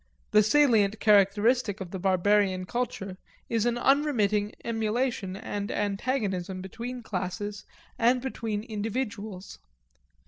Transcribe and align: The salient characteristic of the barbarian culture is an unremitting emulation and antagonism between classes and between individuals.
The 0.31 0.41
salient 0.41 0.99
characteristic 0.99 1.79
of 1.79 1.91
the 1.91 1.99
barbarian 1.99 2.65
culture 2.65 3.19
is 3.49 3.67
an 3.67 3.77
unremitting 3.77 4.51
emulation 4.65 5.35
and 5.35 5.69
antagonism 5.71 6.59
between 6.59 7.03
classes 7.03 7.65
and 7.99 8.19
between 8.19 8.63
individuals. 8.63 9.59